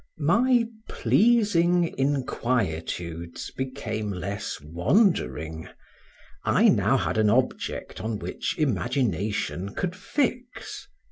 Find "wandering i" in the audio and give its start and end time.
4.59-6.63